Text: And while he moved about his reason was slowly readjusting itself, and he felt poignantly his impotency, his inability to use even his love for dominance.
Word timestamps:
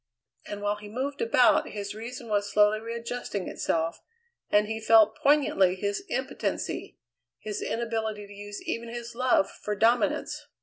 And 0.47 0.63
while 0.63 0.77
he 0.77 0.89
moved 0.89 1.21
about 1.21 1.69
his 1.69 1.93
reason 1.93 2.27
was 2.27 2.51
slowly 2.51 2.79
readjusting 2.79 3.47
itself, 3.47 4.01
and 4.49 4.65
he 4.65 4.79
felt 4.81 5.15
poignantly 5.15 5.75
his 5.75 6.03
impotency, 6.09 6.97
his 7.37 7.61
inability 7.61 8.25
to 8.25 8.33
use 8.33 8.63
even 8.63 8.89
his 8.89 9.13
love 9.13 9.51
for 9.51 9.75
dominance. 9.75 10.47